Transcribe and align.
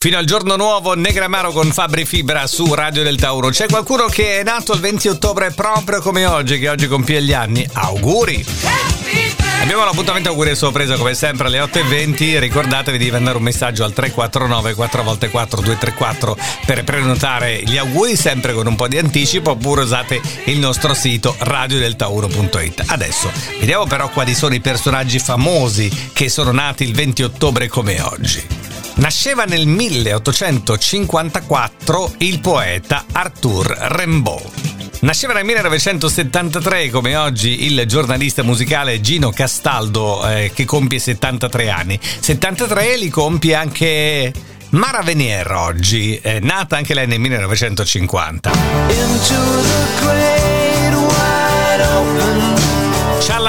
Fino 0.00 0.16
al 0.16 0.26
giorno 0.26 0.54
nuovo, 0.54 0.94
Negramaro 0.94 1.50
con 1.50 1.72
Fabri 1.72 2.04
Fibra 2.04 2.46
su 2.46 2.72
Radio 2.72 3.02
del 3.02 3.16
Tauro. 3.16 3.48
C'è 3.48 3.66
qualcuno 3.66 4.06
che 4.06 4.38
è 4.38 4.44
nato 4.44 4.72
il 4.72 4.78
20 4.78 5.08
ottobre 5.08 5.50
proprio 5.50 6.00
come 6.00 6.24
oggi, 6.24 6.60
che 6.60 6.68
oggi 6.68 6.86
compie 6.86 7.20
gli 7.20 7.32
anni. 7.32 7.68
Auguri! 7.72 8.46
Abbiamo 9.60 9.84
l'appuntamento 9.84 10.28
auguri 10.28 10.50
e 10.50 10.54
sorpresa 10.54 10.96
come 10.96 11.14
sempre 11.14 11.48
alle 11.48 11.58
8.20. 11.58 12.38
Ricordatevi 12.38 12.96
di 12.96 13.10
mandare 13.10 13.38
un 13.38 13.42
messaggio 13.42 13.82
al 13.82 13.92
349 13.92 14.74
4x4 14.74 15.62
234 15.62 16.36
per 16.64 16.84
prenotare 16.84 17.60
gli 17.64 17.76
auguri 17.76 18.14
sempre 18.14 18.52
con 18.52 18.68
un 18.68 18.76
po' 18.76 18.86
di 18.86 18.98
anticipo 18.98 19.50
oppure 19.50 19.82
usate 19.82 20.22
il 20.44 20.60
nostro 20.60 20.94
sito 20.94 21.34
radiodeltauro.it. 21.36 22.84
Adesso 22.86 23.32
vediamo 23.58 23.84
però 23.86 24.08
quali 24.10 24.36
sono 24.36 24.54
i 24.54 24.60
personaggi 24.60 25.18
famosi 25.18 26.10
che 26.12 26.28
sono 26.28 26.52
nati 26.52 26.84
il 26.84 26.94
20 26.94 27.24
ottobre 27.24 27.66
come 27.66 28.00
oggi. 28.00 28.67
Nasceva 28.98 29.44
nel 29.44 29.66
1854 29.68 32.14
il 32.18 32.40
poeta 32.40 33.04
Arthur 33.12 33.68
Rimbaud. 33.92 34.50
Nasceva 35.00 35.34
nel 35.34 35.44
1973 35.44 36.90
come 36.90 37.14
oggi 37.14 37.66
il 37.66 37.84
giornalista 37.86 38.42
musicale 38.42 39.00
Gino 39.00 39.30
Castaldo 39.30 40.28
eh, 40.28 40.50
che 40.52 40.64
compie 40.64 40.98
73 40.98 41.70
anni. 41.70 42.00
73 42.02 42.96
li 42.96 43.08
compie 43.08 43.54
anche 43.54 44.32
Mara 44.70 45.02
Venier 45.02 45.48
oggi, 45.52 46.16
è 46.16 46.40
nata 46.40 46.76
anche 46.76 46.92
lei 46.92 47.06
nel 47.06 47.20
1950. 47.20 48.50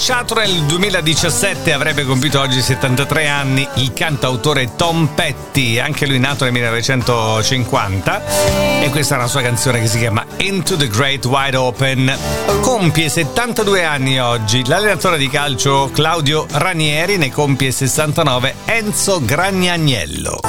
Lasciato 0.00 0.32
nel 0.32 0.62
2017, 0.62 1.74
avrebbe 1.74 2.04
compiuto 2.04 2.40
oggi 2.40 2.62
73 2.62 3.28
anni, 3.28 3.68
il 3.74 3.92
cantautore 3.92 4.74
Tom 4.74 5.10
Petty, 5.14 5.78
anche 5.78 6.06
lui 6.06 6.18
nato 6.18 6.44
nel 6.44 6.54
1950 6.54 8.80
e 8.80 8.88
questa 8.88 9.16
è 9.16 9.18
una 9.18 9.26
sua 9.26 9.42
canzone 9.42 9.78
che 9.78 9.88
si 9.88 9.98
chiama 9.98 10.24
Into 10.38 10.76
the 10.76 10.88
Great 10.88 11.26
Wide 11.26 11.54
Open. 11.54 12.16
Compie 12.62 13.10
72 13.10 13.84
anni 13.84 14.18
oggi 14.18 14.64
l'allenatore 14.64 15.18
di 15.18 15.28
calcio 15.28 15.90
Claudio 15.92 16.46
Ranieri, 16.50 17.18
ne 17.18 17.30
compie 17.30 17.70
69 17.70 18.54
Enzo 18.64 19.22
Gragnaniello. 19.22 20.40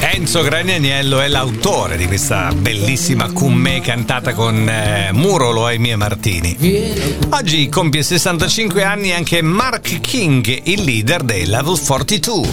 Enzo 0.00 0.42
Gragnaniello 0.42 1.20
è 1.20 1.28
l'autore 1.28 1.96
di 1.96 2.06
questa 2.06 2.52
bellissima 2.52 3.30
cummè 3.30 3.80
cantata 3.80 4.34
con 4.34 4.68
eh, 4.68 5.10
Murolo 5.12 5.68
e 5.68 5.78
Mie 5.78 5.96
Martini. 5.96 6.56
Oggi 7.30 7.68
compie 7.68 8.02
65 8.02 8.82
anni 8.82 9.12
anche 9.12 9.42
Mark 9.42 10.00
King, 10.00 10.60
il 10.64 10.82
leader 10.82 11.22
dei 11.22 11.46
Level 11.46 11.78
42. 11.78 12.48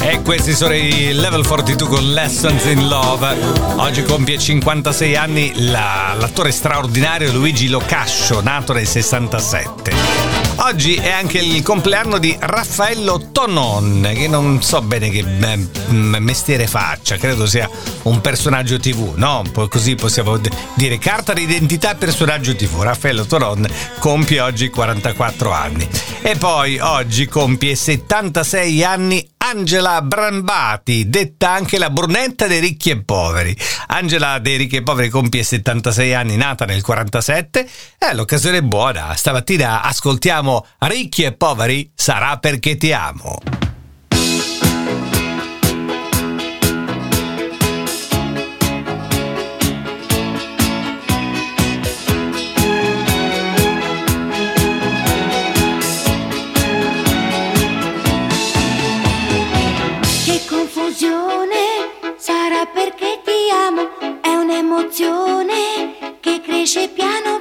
E 0.00 0.20
questi 0.22 0.54
sono 0.54 0.74
i 0.74 1.12
Level 1.12 1.46
42 1.46 1.88
con 1.88 2.12
Lessons 2.12 2.64
in 2.64 2.88
Love. 2.88 3.36
Oggi 3.76 4.02
compie 4.02 4.38
56 4.38 5.16
anni 5.16 5.52
la, 5.70 6.14
l'attore 6.18 6.50
straordinario 6.52 7.32
Luigi 7.32 7.68
Locascio, 7.68 8.40
nato 8.42 8.72
nel 8.72 8.86
67. 8.86 10.21
Oggi 10.64 10.94
è 10.94 11.10
anche 11.10 11.38
il 11.38 11.60
compleanno 11.62 12.18
di 12.18 12.36
Raffaello 12.38 13.30
Tonon, 13.32 14.08
che 14.14 14.28
non 14.28 14.62
so 14.62 14.80
bene 14.80 15.10
che 15.10 15.24
mestiere 15.88 16.68
faccia, 16.68 17.16
credo 17.16 17.46
sia 17.46 17.68
un 18.02 18.20
personaggio 18.20 18.78
TV, 18.78 19.14
no? 19.16 19.42
Così 19.68 19.96
possiamo 19.96 20.40
dire 20.74 20.98
carta 20.98 21.32
d'identità 21.32 21.96
personaggio 21.96 22.54
TV. 22.54 22.80
Raffaello 22.80 23.26
Tonon 23.26 23.66
compie 23.98 24.40
oggi 24.40 24.70
44 24.70 25.50
anni. 25.50 25.88
E 26.22 26.36
poi 26.36 26.78
oggi 26.78 27.26
compie 27.26 27.74
76 27.74 28.84
anni 28.84 29.31
Angela 29.54 30.00
Brambati, 30.00 31.10
detta 31.10 31.50
anche 31.50 31.76
la 31.76 31.90
brunetta 31.90 32.46
dei 32.46 32.58
ricchi 32.58 32.88
e 32.88 33.02
poveri. 33.02 33.54
Angela 33.88 34.38
dei 34.38 34.56
ricchi 34.56 34.76
e 34.76 34.82
poveri 34.82 35.10
compie 35.10 35.42
76 35.42 36.14
anni, 36.14 36.36
nata 36.36 36.64
nel 36.64 36.80
47. 36.80 37.68
Eh, 37.98 38.14
l'occasione 38.14 38.58
è 38.58 38.62
buona. 38.62 39.14
Stamattina 39.14 39.82
ascoltiamo 39.82 40.64
Ricchi 40.78 41.24
e 41.24 41.32
poveri, 41.32 41.92
sarà 41.94 42.38
perché 42.38 42.78
ti 42.78 42.94
amo. 42.94 43.61
Che 66.20 66.40
cresce 66.40 66.88
piano 66.88 67.31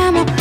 siamo 0.00 0.39